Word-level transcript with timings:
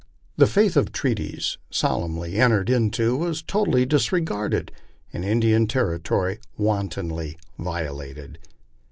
The 0.35 0.47
faith 0.47 0.75
of 0.77 0.91
treaties 0.91 1.59
solemnly 1.69 2.35
entered 2.37 2.71
into 2.71 3.15
was 3.15 3.43
totally 3.43 3.85
disregarded, 3.85 4.71
and 5.13 5.23
Indian 5.23 5.67
territory 5.67 6.39
wantonly 6.57 7.37
violated. 7.59 8.39